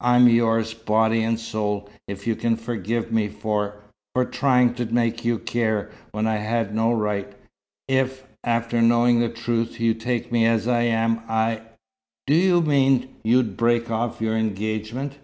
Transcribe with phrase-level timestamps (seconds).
[0.00, 1.88] I'm yours, body and soul.
[2.08, 3.76] If you can forgive me for
[4.12, 7.32] for trying to make you care, when I had no right
[7.86, 11.62] if, after knowing the truth, you'll take me as I am, I"
[12.26, 15.16] "Do you mean, you'd break off your engagement?"